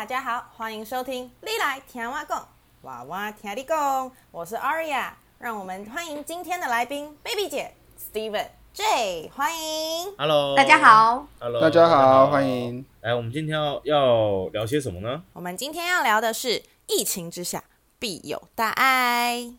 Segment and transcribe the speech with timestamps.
[0.00, 2.40] 大家好，欢迎收听《你来听我讲》，
[2.80, 12.82] 娃娃听你讲，我是 Aria，让我们欢迎今天的来宾，Baby 姐，Steven J，欢迎，Hello，大家好，Hello，大家好，欢迎。
[13.02, 15.22] 来，我们今天要要聊些什么呢？
[15.34, 17.62] 我们今天要聊的是疫情之下
[17.98, 19.52] 必有大爱。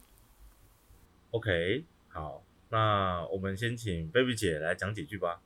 [1.30, 5.40] OK，好，那我们先请 Baby 姐来讲几句吧。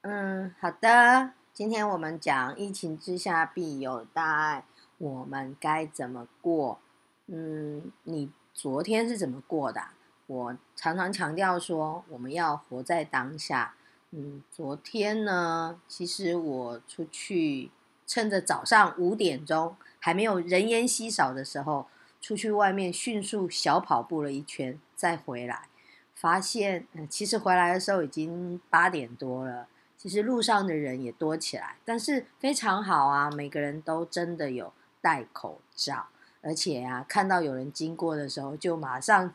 [0.00, 1.32] 嗯，好的。
[1.54, 4.64] 今天我们讲疫情之下必有大爱，
[4.96, 6.78] 我们该怎么过？
[7.26, 9.82] 嗯，你昨天是怎么过的？
[10.26, 13.74] 我常常强调说，我们要活在当下。
[14.12, 17.70] 嗯，昨天呢，其实我出去，
[18.06, 21.86] 趁着早上五点钟还没有人烟稀少的时候，
[22.22, 25.68] 出去外面迅速小跑步了一圈，再回来，
[26.14, 29.68] 发现，嗯，其实回来的时候已经八点多了。
[30.02, 36.08] 其实路上的人也多起来，但是非常好啊，每个人都真的有戴口罩，
[36.40, 39.32] 而且啊，看到有人经过的时候，就马上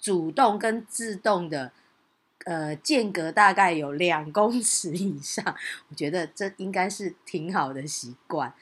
[0.00, 1.70] 主动跟自动的，
[2.46, 5.54] 呃，间隔大概有两公尺以上，
[5.88, 8.52] 我觉得这应该是挺好的习惯。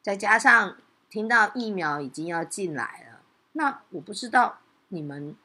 [0.00, 0.78] 再加上
[1.10, 3.20] 听到疫苗已经要进来了，
[3.52, 5.36] 那我不知道你们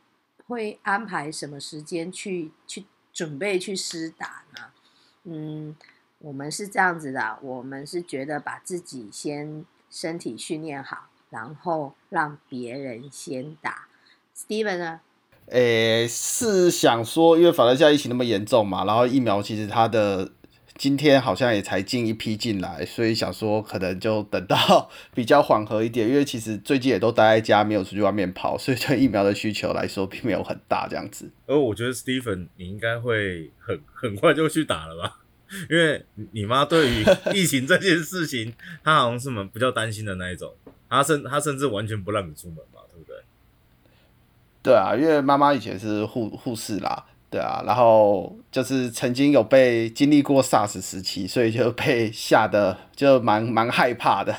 [0.47, 4.69] 会安排什么时间去去准备去施打呢？
[5.25, 5.75] 嗯，
[6.19, 13.87] 我们是这样子的，我们是觉得把自己先身体训练好，然后让别人先打。
[14.35, 14.99] Steven 呢？
[15.47, 20.31] 诶，是想说，因为法兰西疫情那么严重嘛，然后疫苗其实它的
[20.75, 31.29] 今天好像也才进一批进来，所以想说可能就等到 比较缓和一点，因为其实最近也都待在家，没有出去外面跑，所以对疫苗的需求来说并没有很大这样子。
[31.45, 35.19] 而我觉得 Steven 你应该会很 很快就去打了吧？
[35.69, 38.51] 因为你妈对于疫情这件事情，
[38.83, 40.51] 她好像是蛮比较担心的那一种，
[40.89, 43.15] 她甚她甚至完全不让你出门嘛，对不对？
[44.63, 54.31] 对啊，因为妈妈以前是护护士啦，对啊，然后就是曾经有被经历过 SARS 时期，所以就被吓得就蛮蛮害怕的，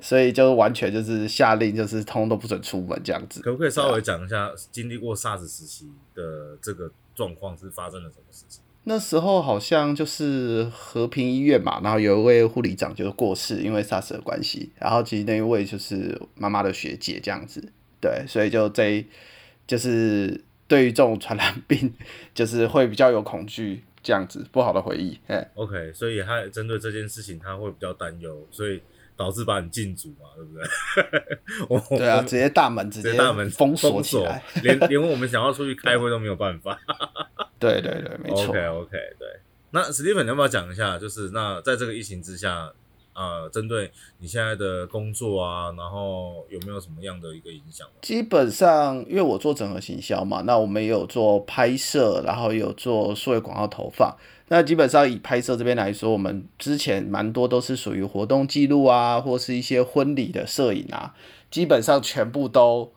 [0.00, 3.40] 所以就完全就是下令，就是通通都不准出门这样子。
[3.42, 5.86] 可不可以稍微讲一下经历过 SARS 时期
[6.16, 8.60] 的这个状况是发生了什么事情？
[8.82, 14.72] 那时候好像就是和平医院嘛，然后有一位护理长就是过世，因为 SARS 的关系。
[14.80, 19.06] 然后其实那一位就是妈妈的学姐这样子，对，所以就这
[19.64, 21.92] 就是对于这种传染病，
[22.32, 25.20] 就是会比较有恐惧这样子，不好的回忆。
[25.26, 28.80] 哎，OK，所以他针对这件事情他会比较担忧，所以
[29.14, 31.38] 导致把你禁足嘛，对不对？
[31.68, 36.80] 我对啊，直接大门直接大门封锁起来，连 连我们想要出去开会都没有办法。
[37.60, 38.46] 对对对，没错。
[38.46, 39.28] OK OK，对。
[39.72, 40.96] 那 Steven 你要不要讲一下？
[40.98, 42.72] 就是那在这个疫情之下，
[43.14, 47.86] 呃，针对你现在的工作啊，然后有没有什么样的一个影响？
[48.00, 54.16] 基本上，因为我做整合行销嘛，那我们也有做拍摄，然后也有做数位广告投放。
[54.48, 61.14] 那基本上以拍摄这边来说，我们之前蛮多都是属于活动记录啊，或是一些婚礼的摄影啊，
[61.50, 62.92] 基本上全部都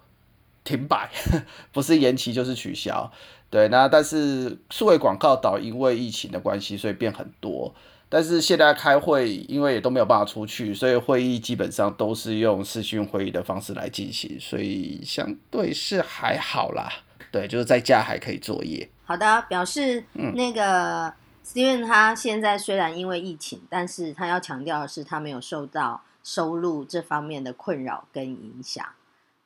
[0.64, 1.10] 停摆，
[1.72, 3.12] 不是延期就是取消。
[3.50, 7.74] 对，那但是数位广告导因为疫情的关系，所以变很多。
[8.08, 16.90] 但是现在开会，因为也都没有办法出去，所以会议基本上都是用视讯会议的方式来进行，所以相对是还好啦。
[17.32, 18.90] 对，就是在家还可以作业。
[19.04, 21.14] 好的，表示那个
[21.46, 28.86] Steven 他现在虽然因为疫情，但是他要强调的是他没有受到收入这方面的困扰跟影响。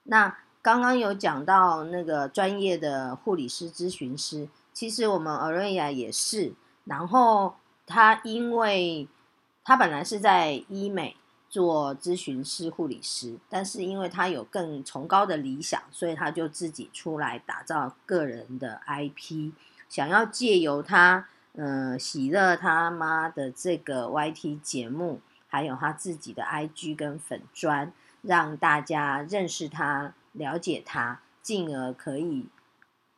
[0.03, 6.53] 那刚刚有讲到那个专业的护理师、咨询师，其实我们 Aurelia 也是。
[6.85, 7.55] 然后
[7.89, 9.07] 他因为
[9.63, 11.17] 他本来是在医美
[11.49, 19.51] 做咨询师、护理师，但是因为他有更崇高的理想，所以他就自己出来打造个人的 IP，
[19.89, 30.13] 想要借由他、呃、喜乐他妈的这个 YT 节目，还有他自己的 IG 跟粉专，让大家认识他。
[30.33, 32.47] 了解他，进而可以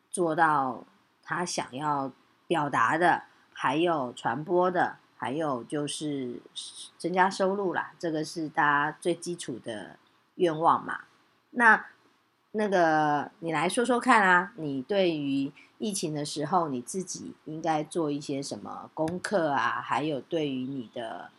[0.09, 0.85] 做到
[1.21, 2.13] 他想要
[2.47, 3.23] 表达的，
[3.61, 6.41] 还有传播的，还有就是
[6.97, 7.93] 增加收入啦。
[7.99, 9.97] 这个是大家最基础的
[10.33, 11.01] 愿望嘛。
[11.51, 11.85] 那
[12.53, 19.79] 那个你来说说看啊，你对于疫情的时候，你自己应该做一些什么功课啊？
[19.79, 21.29] 还有对于你的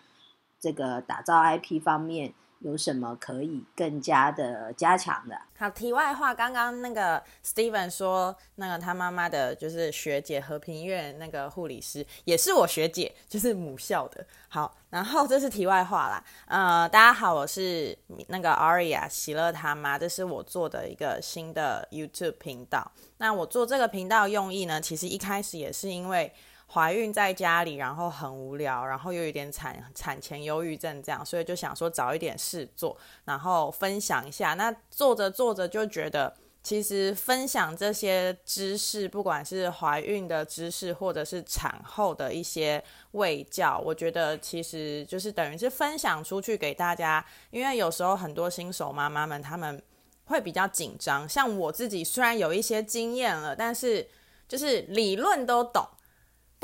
[0.61, 2.35] 这个打造 IP 方面。
[2.62, 5.37] 有什么可以更加的加强的？
[5.59, 14.25] 好，题外话，刚刚那个 Steven 说，那个他妈妈的就是学姐和平医院那个护理师，也是我学姐，就是母校的。
[14.49, 16.25] 好，然后这是题外话啦。
[16.47, 17.97] 呃，大家好，我是
[18.29, 22.91] 那个 Aria 喜乐他妈，这是我做的一个新的 YouTube 频道。
[23.19, 26.32] 那我做这个频道用意呢，其实一开始也是因为。
[26.73, 32.97] 怀孕在家里，然后很无聊，然后又有点产产前忧郁症这样，所以就想说找一点事做，
[33.27, 34.55] 然后分享一下。
[34.55, 47.23] 那做着做着就觉得，其实分享这些知识，不管是怀孕的知识，或者是产后的一些卫教，我觉得其实就是等于是分享出去给大家。
[47.51, 49.83] 因为有时候很多新手妈妈们她们
[50.25, 54.09] 会比较紧张，像我自己虽然有一些经验了，但是
[54.49, 55.87] 就是理论都懂。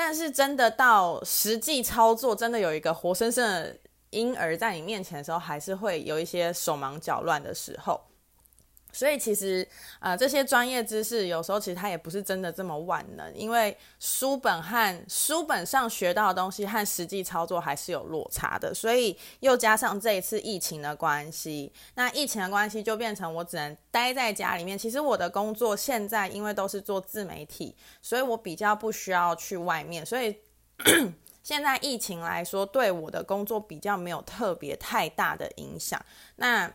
[0.00, 3.76] 但是真的到实际操作，真的有一个活生生的
[4.10, 8.00] 婴儿在你面前的时候，还是会有一些手忙脚乱的时候。
[8.98, 9.64] 所以其实，
[10.00, 18.74] 呃，这些专业知识有时候其实它也不是真的这么万能，因为书本和书本上学到的东西和实际操作还是有落差的。
[18.74, 24.76] 所以又加上这一次疫情的关系，那疫情的关系就变成我只能待在家里面。
[24.76, 30.36] 其实我的工作现在因为都是做自媒体，所以我比较不需要去外面，所以
[31.44, 36.04] 现在疫情来说，对我的工作比较没有特别太大的影响。
[36.34, 36.74] 那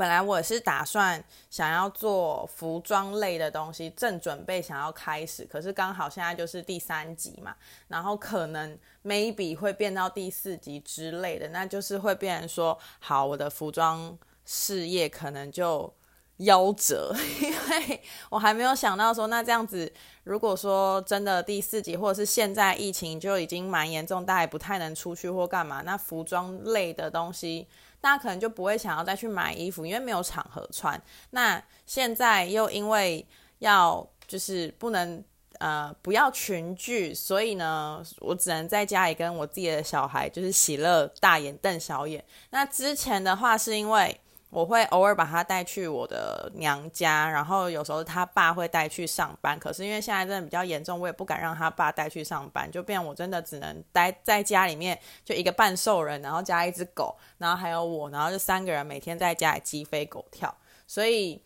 [0.00, 7.54] 本来我是打算想要做服装类的东西，正准备想要开始，可是刚好现在就是第三集嘛，
[7.86, 14.16] 然后可能 maybe 会变到第四集之类的，那就是会变成说，好，我的服装
[14.46, 15.92] 事业可能就
[16.38, 19.92] 夭折，因为我还没有想到说，那这样子，
[20.24, 27.68] 如果说真的第四集，或者是现在疫情就已经蛮严重，大家也不太能出去或干嘛，那服装类的东西。
[28.00, 31.00] 大家可能就不会想要再去买衣服，因为没有场合穿。
[31.30, 33.26] 那现在又因为
[33.58, 35.22] 要就是不能
[35.58, 42.24] 呃不要群聚，所以呢，我只能在家里跟我自己的小孩就是喜乐大眼瞪小眼。
[42.50, 44.20] 那之前的话是因为。
[44.50, 49.58] 我会偶尔把他带去我的娘家，然后有时候他爸会带去上班。
[49.58, 60.52] 可是因为现在真的比较严重，我也不敢让他爸带去上班，就变我真的只能待在家里面，就一个半兽人，然后加一只狗，然后还有我，然后就三个人每天在家里鸡飞狗跳。
[60.84, 61.40] 所以，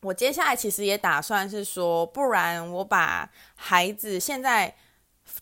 [0.00, 4.74] 我接下来其实也打算是说，不然我把孩子现在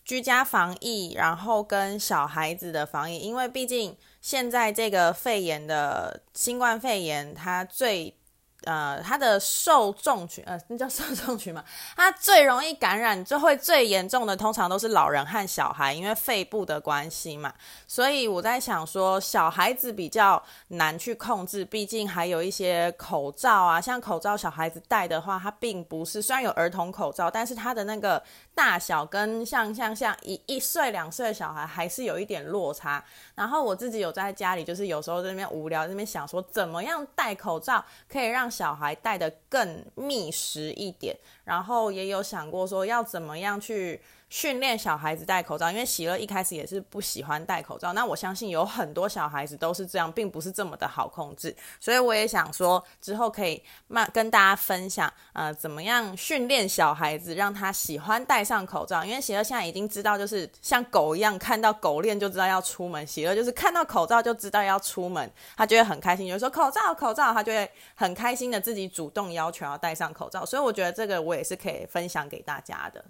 [0.03, 3.95] 居家防疫，然后跟小孩子的防疫，因为毕竟。
[4.21, 8.15] 现在这个肺炎的新冠肺炎，它最。
[8.63, 11.63] 呃，它的受众群，呃，那叫受众群嘛，
[11.95, 17.53] 它最容易感染，就会最严重的，通常都是老人和小孩，因为肺部的关系嘛。
[17.85, 28.23] 所以我在想说，小孩子比较难去控制，毕竟还有一些口罩啊，像口罩小孩子戴的话，它并不是，虽然有儿童口罩，但是它的那个
[28.55, 33.03] 大小跟像像像一一岁两岁的小孩还是有一点落差。
[33.35, 44.01] 然后我自己有在家里，就是有时候在那边无聊，在那边想说，怎么样戴口罩可以让小孩戴得更密实一点，然后也有想过说要怎么样去。
[44.35, 47.93] 训练小孩子戴口罩，因为喜乐一开始也是不喜欢戴口罩。
[47.93, 51.55] 那我相信有很多小孩子都是这样，并不是这么的好控制。
[51.79, 59.05] 所以我也想说，之后可以慢跟大家分享，呃，怎么样训练小孩子，让他喜欢戴上口罩。
[59.05, 63.07] 因为喜乐现在已经知道，就是像狗一样，看到狗链就知道要出门。
[63.07, 70.45] 喜乐就是看到口罩就知道要出门，他就会很开心，有时候口罩口罩，他就会很开心的自己主动要求要戴上口罩。
[70.45, 73.01] 所以我觉得这个我也是可以分享给大家的。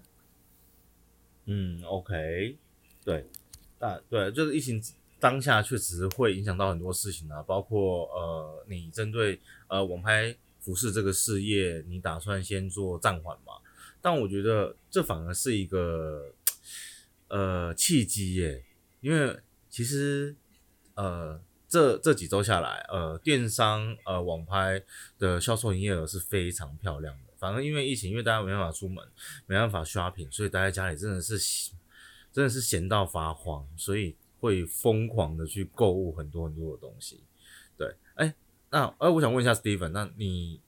[1.45, 2.57] 嗯，OK，
[3.03, 3.25] 对，
[3.77, 4.81] 但对，就是疫情
[5.19, 13.53] 当下确实会影响到很多事情啊，包括呃，你针对呃网拍服饰这个事业，你打算先做暂缓嘛？
[14.01, 16.33] 但我觉得这反而是一个
[17.27, 18.63] 呃契机耶，
[19.01, 20.35] 因为其实
[20.95, 24.83] 呃这这几周下来，呃电商呃网拍
[25.19, 27.24] 的销售营业额是非常漂亮的。
[27.37, 29.03] 反正因为疫情，因为大家没办法出门，
[29.45, 31.37] 没办法 shopping，所以待在家里真的是
[32.31, 37.21] 真的是闲到发慌，所以会疯狂的去购物很多很多的东西。
[37.77, 38.33] 对，哎，
[38.69, 40.59] 那哎，我想问一下 Steven，那你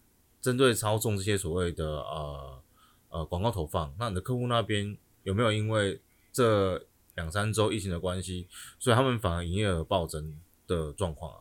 [0.41, 2.61] 针对操纵这些所谓的呃
[3.09, 8.47] 呃广告投放，那你的客户那边有没有因为这两三周疫情的关系，
[8.79, 11.39] 所以他们反而营业额暴增的状况啊？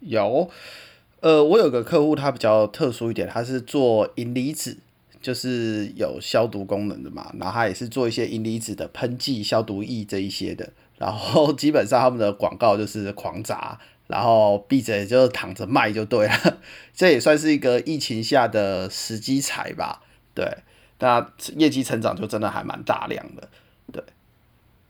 [0.00, 0.50] 有。
[1.20, 4.78] 呃，我有个客户，他比较特殊一点，他是做银离子，
[5.20, 16.58] 就是有消毒功能的嘛，然后他也是做一些银离子的喷剂、消毒液这一些的，然后基本上他们的广告就是狂砸，然后闭着就躺着卖就对了，
[16.94, 20.02] 这也算是一个疫情下的时机财吧。
[20.34, 20.58] 对，
[21.00, 23.46] 那业绩成长就真的还蛮大量的。
[23.92, 24.02] 对，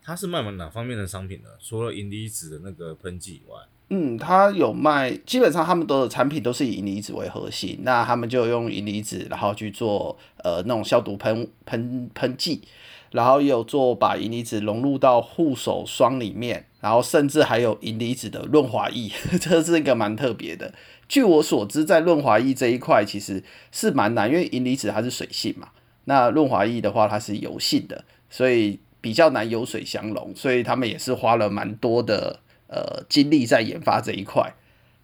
[0.01, 1.49] 他是卖哪方面的商品呢？
[1.59, 3.59] 除了银离子的那个喷剂以外，
[3.91, 12.63] 嗯，他有卖，基本上他们的产品都是以银离子为核心，那他们就用银离子，然后去做呃那种消毒喷喷喷剂。
[13.11, 20.73] 然后也有做把银离子融入到护手霜里面，然后甚至还有银离子的润滑液， 这是一个蛮特别的。
[21.09, 23.43] 据我所知，在润滑液这一块其实
[23.73, 25.71] 是蛮难，因为银离子它是水性嘛，
[26.05, 32.39] 那润滑液的话它是油性的，所以比较难油水相融，所以他们也是花了蛮多的
[32.71, 34.55] 呃精力在研发这一块。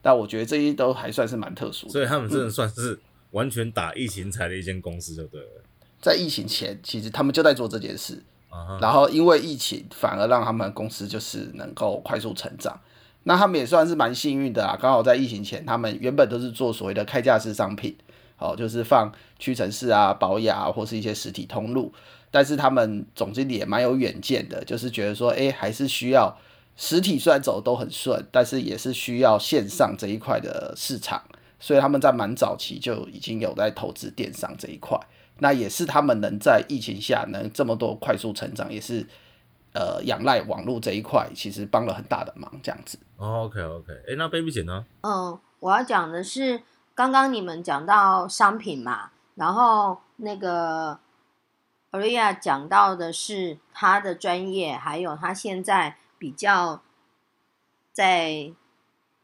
[0.01, 2.97] 但我觉得这些都还算是蛮特殊的，所以他们真的算是
[3.33, 5.63] 完全打疫情才的一间公司就对了。
[6.01, 8.81] 在疫情前，其实他们就在做这件事，uh huh.
[8.81, 12.79] 然后因为疫情，反而让他们公司就是能够快速成长。
[13.25, 17.97] 那他们也算是蛮幸运的啊，刚好在疫情前，他们原本都是做所谓的开架式商品，
[18.39, 21.93] 哦，就是放屈臣氏啊、保雅啊，或是一些实体通路。
[22.31, 26.39] 但是他们总经理也蛮有远见的，就是觉得说，哎，还是需要
[26.77, 31.23] 实体，虽然走都很顺，但是也是需要线上这一块的市场。
[31.59, 34.99] 所以他们在蛮早期就已经有在投资电商这一块。
[35.39, 39.07] 那也是他们能在疫情下能这么多快速成长，也是
[39.73, 42.99] 呃仰赖网络这一块，其实帮了很大的忙，这样子。
[43.17, 44.85] 哦，OK OK，哎，那 Baby 姐呢？
[45.01, 46.61] 嗯，我要讲的是
[46.95, 50.99] 刚刚你们讲到商品嘛，然后那个
[51.93, 56.83] Aria 讲到的是他的专业，还有他现在比较
[57.93, 58.53] 在。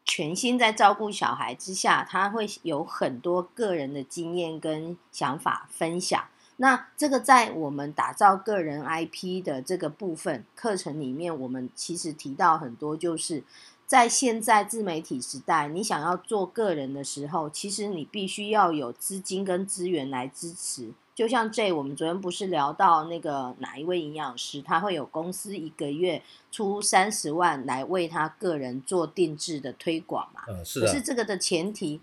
[0.05, 6.25] 全心在照顾小孩之下，他会有很多个人的经验跟想法分享。
[6.57, 13.45] 那这个在我们打造个人 IP 的这个部分课程里面，我们其实提到很多，就是
[13.87, 20.91] 在现在自媒体时代，你想要做个人的时候，其实你必须要有资金跟资源来支持。
[21.15, 30.43] 就像这，我们昨天不是聊到那个哪一位营养师，他会有公司一个月出三十万来为他个人做定制的推广嘛？
[30.49, 30.81] 嗯，是。
[30.81, 32.01] 可是这个的前提，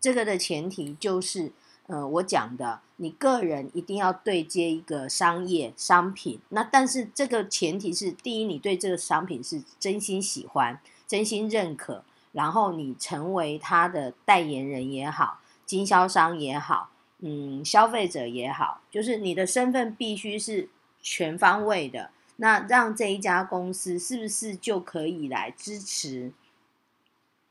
[0.00, 1.52] 这个的前提就是，
[1.86, 6.40] 呃，我讲的，你个人一定要对接一个商业商品。
[6.48, 16.88] 那但是这个前提是，第一，你对这个商品是真心喜欢、真心认可，然后你成为他的代言人也好，经销商也好。
[17.24, 20.68] 嗯，消费者也好，就是你的身份必须是
[21.00, 22.10] 全方位的。
[22.36, 26.32] 那让这一家公司是不是就可以来支持？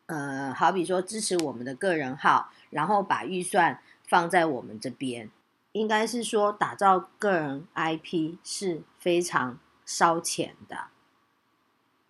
[0.07, 5.31] 呃，好比说支持我们的个人号，然后把预算放在我们这边，
[5.71, 10.87] 应该是说打造个人 IP 是非常烧钱的。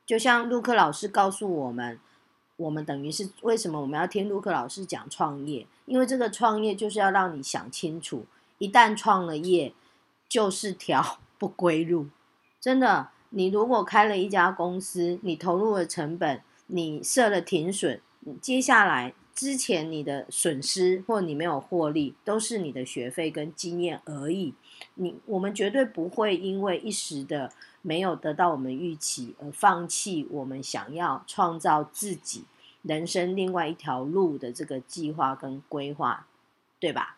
[0.03, 2.00] 就像陆克老师告诉我们。
[2.58, 5.65] 我们等于是为什么我们要听陆克老师讲创业？
[5.91, 8.25] 因为这个创业就是要让你想清楚，
[8.60, 9.74] 一旦创了业，
[10.29, 12.07] 就是条 不归路。
[12.62, 18.00] 真的，你如果开了一家公司，你投入了成本，你设了停损，
[18.41, 24.53] 接下来之前你的损失或你没有获利，都是你的学费跟经验而已。
[24.95, 27.51] 你我们绝对不会因为一时的。
[27.83, 32.43] 没有得到我们预期而放弃我们想要创造自己
[32.83, 36.27] 人生另外一条路的这个计划跟规划，
[36.79, 37.17] 对吧？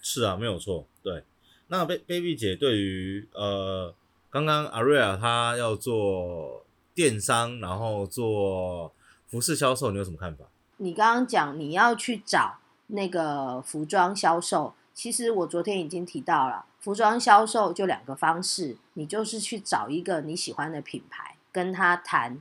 [0.00, 0.86] 是啊，没有错。
[1.02, 1.24] 对，
[1.68, 3.94] 那 Baby 姐对于呃
[4.30, 8.92] 刚刚 Aria 她要做电商，然后做
[9.26, 10.44] 服饰销售，你有什么看法？
[10.76, 12.58] 你刚刚讲你要去找
[12.88, 14.74] 那个服装销售。
[14.92, 22.40] 其实我昨天已经提到了，服装销售就两个方式，你就是去找一个你喜欢的品牌，跟他谈，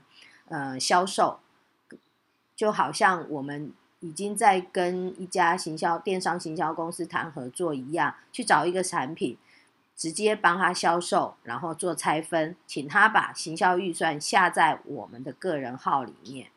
[0.50, 1.40] 呃，销售，
[2.64, 9.38] 就好像我们已经在跟一家行销电商行销公司谈合作一样，去找一个产品，
[9.98, 16.48] 直接帮他销售，然后做拆分，请他把行销预算下在我们的个人号里面，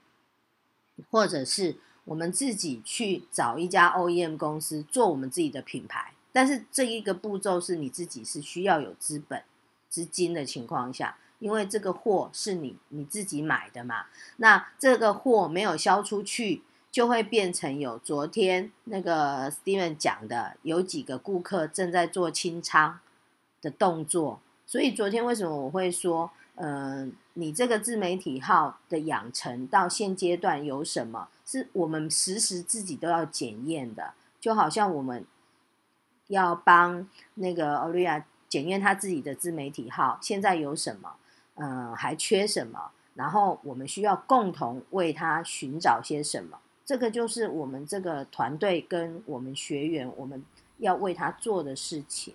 [1.11, 1.79] 或者是。
[2.05, 9.43] 我们自己去找一家 OEM 公司做我们自己的品牌，但是这一个步骤是你自己是需要有资本、
[9.89, 22.99] 资金的情况下，因为这个货是你你自己买的嘛，那这个货没有销出去，就会变成有昨天那个 Steven 讲的，有几个顾客正在做清仓
[23.61, 31.29] 的动作，所以昨天为什么我会说，嗯、你这个自媒体号的养成到现阶段有什么？
[31.45, 35.25] 是我们时时自己都要检验的，就好像我们
[36.29, 41.15] 要帮那个 Aria 检验他自己的自媒体号现在有什么，
[41.57, 46.59] 呃，还缺什么，然后我们需要共同为他寻找些什么。
[46.85, 50.45] 这个就是我们这个团队跟我们学员我们
[50.79, 52.35] 要为他做的事情。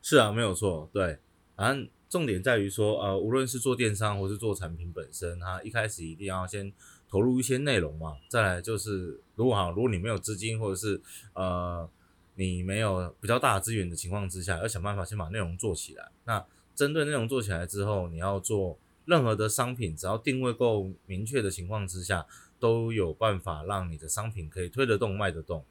[0.00, 1.18] 是啊，没有错，对，
[1.56, 6.72] 反正重点在于说，呃，无论是做电商或是做产品本身，它一开始一定要先
[7.10, 8.18] 投入一些内容嘛。
[8.28, 11.02] 再来就是，如果好，如果你没有资金，或者是
[11.32, 11.90] 呃，
[12.36, 16.12] 你没有比较大的资源的情况之下，要想办法先把内容做起来。
[16.24, 16.44] 那
[16.78, 22.24] 针对内容做起来之后，你要做任何的商品，只要定位够明确的情况之下，
[22.60, 25.64] 都有办法让你的商品可以推得动、卖得动。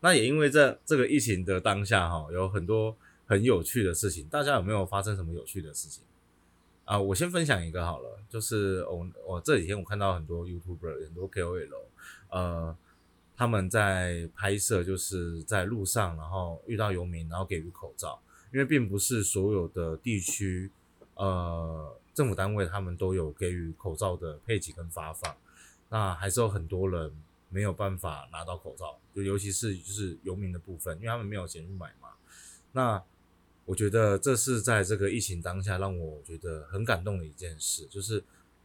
[0.00, 2.96] 那也因为这这个疫情的当下，哈，有很多。
[3.26, 6.04] 很有趣的事情，大家有没有发生什么有趣的事情
[6.84, 7.00] 啊？
[7.00, 11.70] 我先分享一个好了，就是我我这几天我看到很多 YouTuber，很多 KOL，
[12.28, 12.76] 呃，
[13.34, 18.20] 他们在拍摄，就是在路上，然后遇到游民，然后给予口罩，
[18.54, 20.70] 因为并不是所有的地区，
[21.16, 25.36] 呃，政府单位他们都有给予口罩的配给跟发放，
[25.90, 27.12] 那还是有很多人
[27.50, 32.08] 没有办法拿到口罩，就尤其是就是游民的部分，因为他们没有钱去买嘛，
[32.72, 33.02] 那。
[33.66, 38.22] 我觉得这是在这个疫情当下让我觉得很感动的一件事，就是，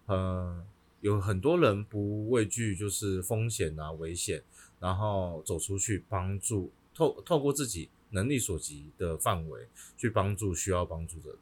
[0.07, 0.61] 呃，
[0.99, 4.43] 有很多人不畏惧就是风险啊、危险，
[4.77, 11.39] 然后走出去帮助，透透过自己能力所及的范围去帮助需要帮助的人。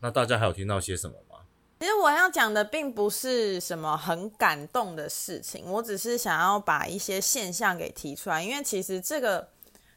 [0.00, 1.38] 那大家还有听到些什么吗？
[1.80, 9.48] 其实我要讲的并不是什么很感动的事情，我只是想要把一些现象给提出来，因为其实这个。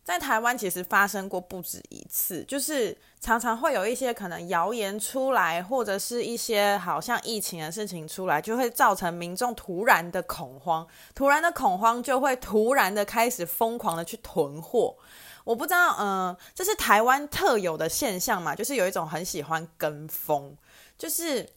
[0.05, 14.95] 在台湾其实发生过不止一次，就是常常会有一些可能谣言出来，或者是一些好像疫情的事情出来，就会造成民众突然的恐慌，突然的恐慌就会突然的开始疯狂的去囤货。
[15.45, 18.53] 我不知道，嗯、呃，这是台湾特有的现象嘛？
[18.53, 20.57] 就是有一种很喜欢跟风，
[20.97, 21.49] 就是。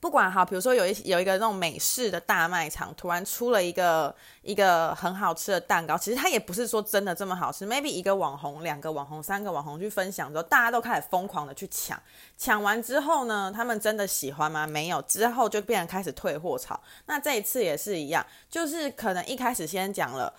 [0.00, 7.64] 不管好，比如说有一有一个那种美式的大卖场，突然出了一个一个很好吃的蛋糕，其实它也不是说真的这么好吃。
[7.64, 11.96] Maybe 一个网红、两个网红、三个网红去分享之后，大家都开始疯狂的去抢，
[12.36, 14.66] 抢完之后呢，他们真的喜欢吗？
[14.66, 16.80] 没有，之后就变成开始退货潮。
[17.06, 20.34] 那这一次也是一样，就是可能一开始先讲了。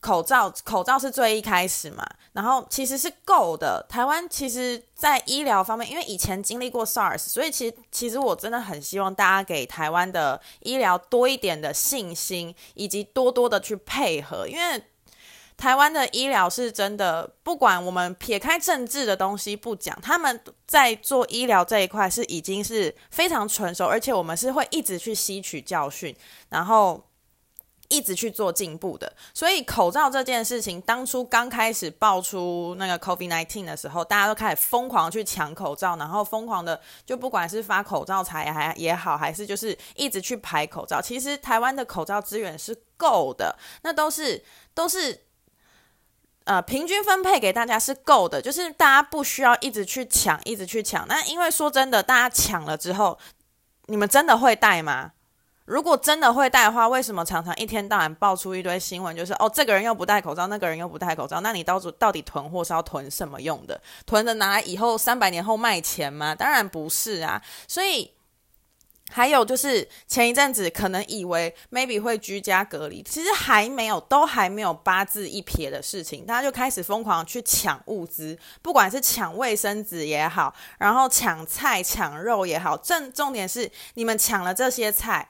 [0.00, 3.84] 口罩，口罩是最一开始嘛，然后其实是够的。
[3.86, 14.48] 台湾其实，在医疗方面，因为以前经历过 SARS，所以其实其实我真的很希望大家给台湾的医疗多一点的信心，以及多多的去配合。
[14.48, 14.82] 因为
[15.58, 26.16] 台湾的医疗是真的，不管我们撇开政治的东西不讲，他们在做医疗这一块是已经是非常成熟，而且我们是会一直去吸取教训，
[26.48, 27.04] 然后。
[27.90, 41.02] 一直去做进步的，所以口罩这件事情，当初刚开始爆出那个 COVID-19 的时候，大家都开始疯狂去抢口罩，然后疯狂的就不管是发口罩财还也好，还是就是一直去排口罩。
[41.02, 45.24] 其实台湾的口罩资源是够的，那都是都是
[46.44, 51.06] 呃平均分配给大家是够的，就是大家不需要一直去抢，一直去抢。
[51.08, 53.18] 那因为说真的，大家抢了之后，
[53.86, 55.12] 你们真的会戴吗？
[55.70, 63.80] 如果真的会戴的话，为什么常常一天到晚爆出一堆新闻，就是哦，这个人又不戴口罩，那个人又不戴口罩，那你到时到底囤货是要囤什么用的？
[64.04, 66.34] 囤着拿来以后三百年后卖钱吗？
[66.34, 67.40] 当然不是啊。
[67.68, 68.10] 所以
[69.12, 85.28] 还有就是前一阵子可能以为 maybe 会居家隔离，其实还没有，都还没有八字一撇的事情，大家就开始疯狂去抢物资，不管是抢卫生纸也好，然后抢菜抢肉也好，正重点是你们抢了这些菜。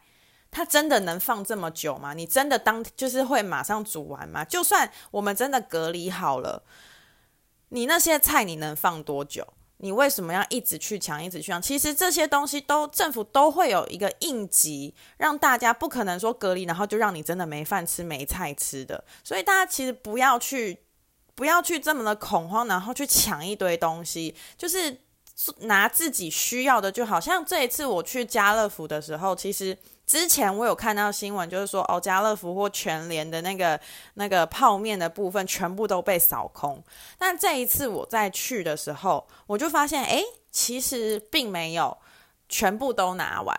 [0.53, 2.13] 它真的能放这么久吗？
[2.13, 4.45] 你真的当就是会马上煮完吗？
[4.45, 6.65] 就算我们真的隔离好了，
[7.69, 9.47] 你那些菜你能放多久？
[9.77, 11.63] 你为什么要一直去抢，一直去抢？
[11.63, 19.05] 其实这些东西都政府都会有一个应急，让大家不可能说隔离，然后就让你真的没饭吃、没菜吃的。
[19.23, 20.81] 所以大家其实不要去，
[21.37, 25.01] 不要去这么的恐慌，然后去抢一堆东西，就是
[25.61, 27.21] 拿自己需要的就好。
[27.21, 29.79] 像这一次我去家乐福的时候，其实。
[30.11, 33.79] 之前我有看到新闻，就是说哦，家乐福或全联的那个
[34.15, 36.83] 那个泡面的部分全部都被扫空。
[37.17, 41.97] 但这一次我再去的时候，我就发现，诶，其实并没有
[42.49, 43.57] 全部都拿完，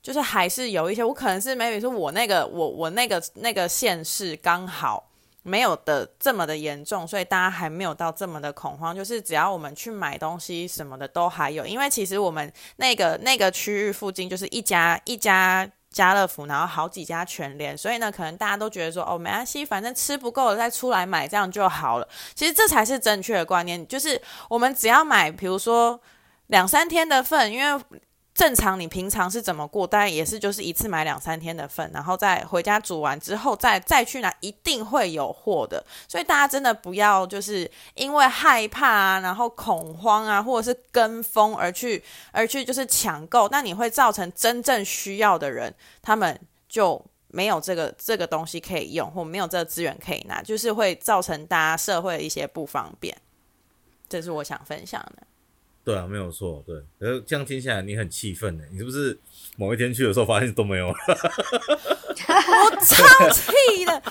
[0.00, 1.02] 就是还是有一些。
[1.02, 5.10] 我可能是 maybe 是我那个我我那个那个县市刚好
[5.42, 8.94] 没有的这么的严重，所以大家还没有到这么的恐慌。
[8.94, 15.68] 就是只要我们去买东西什么的都还有，因为其实我们那个那个区域附近就是一家一家。
[15.98, 22.08] 家乐福，然后好几家全联，所以呢，可能大家都觉得说，哦，没关系，反正吃不够了再出来买，这样就好了。
[22.36, 26.00] 其实这才是正确的观念，就是我们只要买，比如说
[26.46, 27.84] 两三天的份，因为
[28.38, 29.84] 正常你平常是怎么过？
[29.84, 35.84] 当然也是就是一次买两三天的份，然后再回家煮完之后再再去拿，一定会有货的。
[36.06, 53.16] 所以大家真的不要就是因为害怕啊，然后恐慌啊，或者是跟风而去而去就是抢购，那你会造成真正需要的人他们就没有这个这个东西可以用，或没有这个资源可以拿，就是会造成大家社会的一些不方便。
[54.08, 55.26] 这是我想分享的。
[55.88, 56.76] 对啊，没有错，对。
[57.00, 58.64] 可是这样听起来，你很气愤呢？
[58.70, 59.18] 你是不是
[59.56, 60.94] 某一天去的时候发现都没有了？
[62.28, 64.02] 我超气的！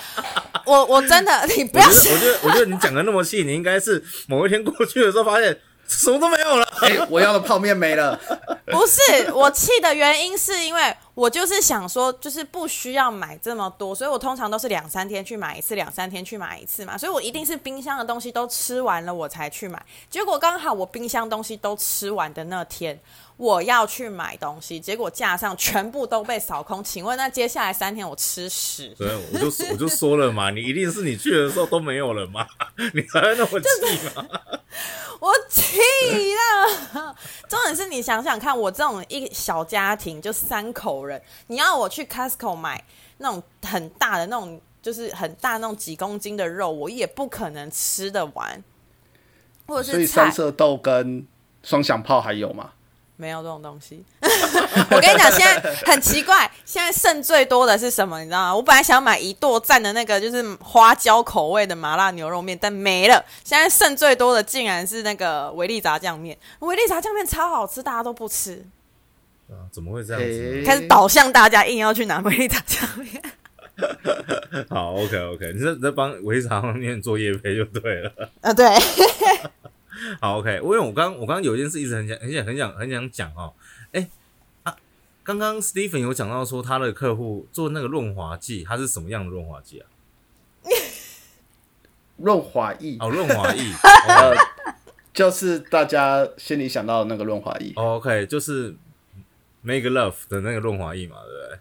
[0.66, 1.88] 我我真的，你不要我。
[1.88, 6.64] 我觉得，我觉得你讲的那么细，你应该是某一天过去的时候发现什么都没有了。
[6.80, 8.18] 欸，我要的泡面没了。
[8.66, 10.96] 不是，我气的原因是因为。
[11.18, 16.96] 我就是想说，就是不需要买这么多，所以我通常都是两三天去买一次，两三天去买一次嘛。
[16.96, 19.84] 所以我一定是冰箱的东西都吃完了，我才去买。
[20.08, 22.96] 结果刚好我冰箱东西都吃完的那天，
[23.36, 26.84] 我要去买东西，结果架上全部都被扫空。
[26.84, 28.94] 请问那接下来三天我吃屎？
[28.96, 32.46] 对，我就我就说了嘛， 你一定是你去的时候都没有了嘛，
[32.94, 33.68] 你才会那么气
[34.14, 34.24] 嘛。
[35.20, 35.76] 我气
[36.94, 37.12] 了，
[37.48, 41.07] 重点是你想想看，我这种一小家庭就三口人，
[41.46, 42.82] 你要我去 Costco 买
[43.18, 48.62] 那种很大的那种，就是很大那种几公斤的肉，我也不可能吃得完。
[49.66, 51.26] 或者是所以三色豆跟
[51.62, 52.70] 双响炮还有吗？
[53.20, 58.20] 没有这种东西， 我跟你讲，现在很奇怪，现在剩最多的是什么？
[58.20, 58.54] 你知道吗？
[58.54, 63.20] 我本来想买一剁蘸的那个，就是花椒口味的麻辣牛肉面，但没了。
[63.42, 68.64] 现在剩最多的竟然是那个维力炸酱面，维力炸酱面超好吃，大家都不吃。
[69.48, 70.62] 啊，怎么会这样子？
[70.64, 73.22] 开始导向大家硬要去拿维力炸酱面。
[74.68, 78.12] 好，OK OK，你在在帮维力炸酱面做业配就对了。
[78.40, 78.66] 啊，对。
[80.20, 83.52] 好，OK，因为我刚我刚刚有一件事一直很想很想很想很想讲哦，
[83.92, 84.08] 哎
[84.62, 84.76] 啊，
[85.24, 89.86] 刚刚 Stephen 有讲到说他的客户做那个润滑剂，它是什么样的润滑剂啊？
[92.18, 93.62] 润滑液哦，润滑液，
[94.08, 94.34] 呃，
[95.12, 97.72] 就是大家心里想到的那个润滑液。
[97.74, 98.74] OK，就是
[99.68, 101.58] Make Love 的那个润滑液嘛，对不对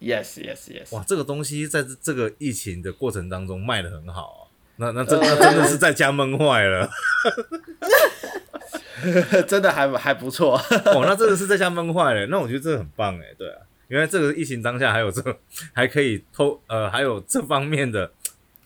[0.00, 0.96] ？Yes, yes, yes。
[0.96, 4.42] 哇，这个东西在这个疫情的过程当中卖的很好啊。
[4.78, 6.90] 那那真那真的是在家闷坏了，
[9.46, 11.04] 真的还还不错哦。
[11.06, 15.38] 那真的是在家闷坏了，那我觉得这个很棒哎，对啊，原来这个疫情当下还有这个
[15.72, 18.10] 还可以偷呃还有这方面的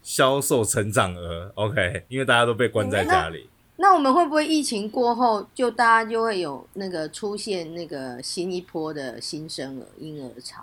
[0.03, 3.49] 销售成长额，OK，因为大家都被关在家里。
[3.81, 10.63] 那，我们会不会疫情过后就大家就会有那个出现那个新一波的新生儿婴儿潮？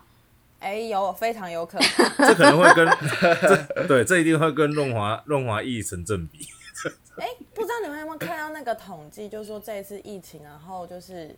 [0.59, 1.87] 哎，有非常有可能，
[2.29, 2.87] 这可能会跟
[3.41, 6.47] 这对，这一定会跟润滑润滑液成正比。
[7.17, 11.35] 哎，不知道你们有没有看到那个统计，就是说这一次疫情，然后就是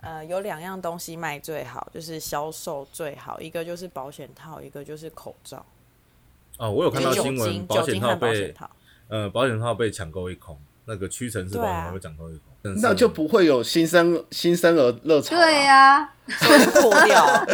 [0.00, 5.62] 呃有两样东西卖最好，就是销售最好，一个就是保险套，一个就是口罩。
[6.56, 8.70] 哦，我有看到新闻，保险套被保险套
[9.08, 10.58] 呃保险套被抢购一空，
[10.88, 15.36] 那个屈臣氏保险套被抢购一空，那就不会有新生新生儿热潮。
[15.36, 16.14] 对呀、啊，
[16.72, 17.46] 脱掉。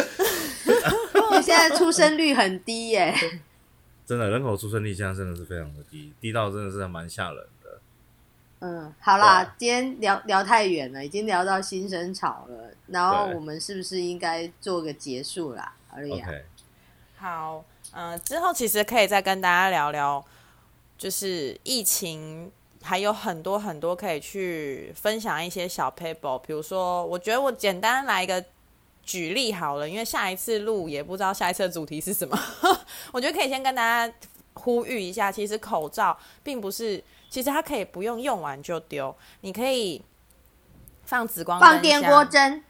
[1.43, 3.13] 现在出生率很低耶，
[4.07, 7.79] 真的人口出生率现在真的是非常的低，低到真的是蛮吓人的。
[8.61, 15.73] 嗯，好啦，今天聊聊太远了，已经聊到新生潮了，然后我们是不是应该做个结束啦？
[15.91, 16.29] 而已啊。
[17.17, 20.25] 好，嗯、呃，之后其实可以再跟大家聊聊，
[20.97, 22.51] 就是疫情
[22.85, 28.45] 还有很多很多可以去分享一些小 paper，比如说，我觉得我简单来一个。
[29.07, 32.35] 举例好了，因为下一次录也不知道下一次的主题是什么，
[33.13, 34.11] 我觉得可以先跟大家
[34.55, 40.01] 呼吁一下，其实口罩并不是，其实它可以不用用完就丢，你可以
[41.03, 42.63] 放紫光灯放电锅针。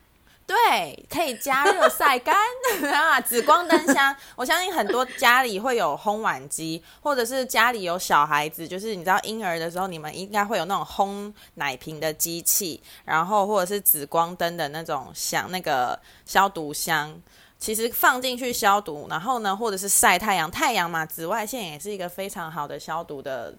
[0.47, 2.35] 对，可以加热晒干
[2.93, 3.19] 啊！
[3.19, 17.19] 紫光灯箱，我相信很多家里会有烘碗机，或者是家里有小孩子，就是你知道婴儿的时候，你们应该会有那种烘奶瓶的机器，然后或者是紫光灯的那种像那个消毒箱，
[17.57, 23.55] 其实放进去消毒，然后呢，或者是晒太阳，太阳嘛，紫外线也是一个非常好的消毒的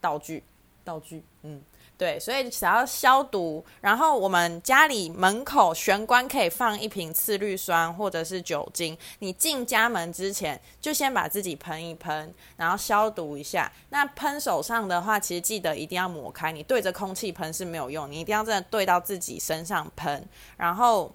[0.00, 0.42] 道具，
[0.82, 1.62] 道具，嗯。
[1.98, 8.96] 对，所以只要消毒，然后我们家里门口玄关可以放一瓶次氯酸或者是酒精。
[9.18, 13.72] 你进家门之前，就先把自己喷一喷，然后消毒一下。
[13.88, 20.24] 那喷手上的话，其实记得一定要抹开，你对着空气喷是没有用，你一定要真的对到自己身上喷。
[20.56, 21.12] 然后，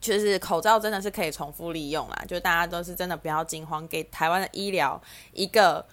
[0.00, 5.84] 就是口罩真的是可以重复利用啦，就大家都是真的不要惊慌，给台湾的医疗一个。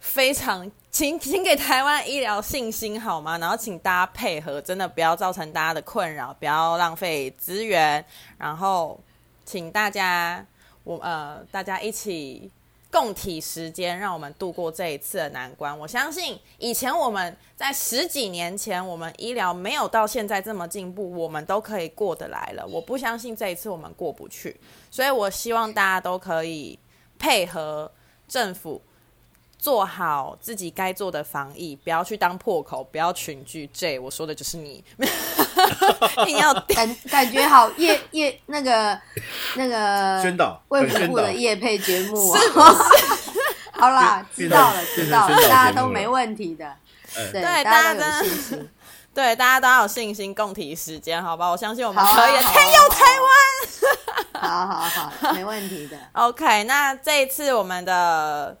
[0.00, 3.38] 非常，请请给台湾医疗信心好吗？
[3.38, 8.04] 然后请大家配合，真的不要造成大家的困扰，不要浪费资源，
[8.38, 8.98] 然后
[9.44, 10.44] 请大家，
[10.84, 12.50] 我呃，大家一起。
[12.90, 15.78] 共体时间，让我们度过这一次的难关。
[15.78, 22.66] 我相信以前我们在十几年前，我们医疗没有到现在这么进步，我们都可以过得来了。
[22.66, 24.58] 我不相信这一次我们过不去，
[24.90, 26.78] 所以我希望大家都可以
[27.18, 27.92] 配合
[28.26, 28.80] 政府。
[29.58, 33.66] 做好自己该做的防疫，不要去当破口，不要群聚。
[33.72, 34.84] J，我说的就是你，
[36.22, 38.96] 一定要感感觉好夜夜那个
[39.56, 42.40] 那个宣导卫福部的夜配节目啊，
[43.72, 46.76] 好啦，知道了知道了，大家都没问题的，
[47.32, 48.68] 对，大家都有信心，
[49.12, 51.48] 对，大家都要有信心，共体时间，好吧？
[51.48, 53.04] 我相信我们可以，天佑台
[54.40, 55.98] 湾，好好好，没问题的。
[56.14, 58.56] OK，那这一次我们的。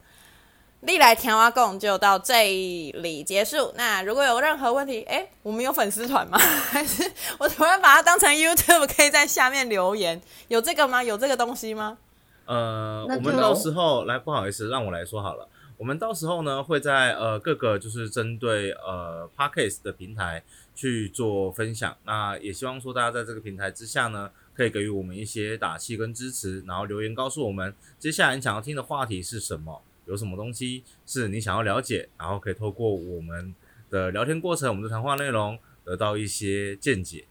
[0.82, 3.72] 历来甜蛙共就到这里结束。
[3.76, 6.38] 那如果有任何问题，哎，我们有粉丝团吗？
[6.38, 10.20] 还是我突然把它当成 YouTube，可以在下面留言？
[10.46, 11.02] 有这个吗？
[11.02, 11.98] 有这个东西吗？
[12.46, 15.48] 呃，我们到时候来，不好意思，让我来说好了。
[15.76, 20.42] 我们到时候呢，会在呃各个就是针对呃 Podcast 的平台
[20.74, 21.96] 去做分享。
[22.04, 29.82] 那也希望说大家在这个平台之下呢，可以给予我们一些打气跟支持，然后留言告诉我们接下来你想要听的话题是什么。
[30.08, 33.54] 有什么东西是你想要了解，然后可以透过我们
[33.90, 37.26] 的聊天过程、我们的谈话内容得到一些见解。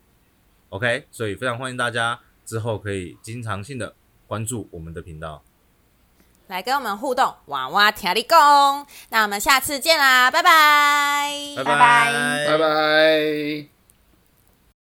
[0.70, 3.96] OK，所以非常欢迎大家之后可以经常性的
[4.28, 5.44] 关注我们的频道，
[6.48, 7.34] 来跟我们互动。
[7.48, 13.77] 娃娃听你讲，那我们下次见啦，拜拜，拜拜，拜拜。